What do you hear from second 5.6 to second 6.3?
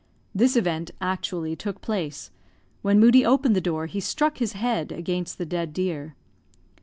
deer.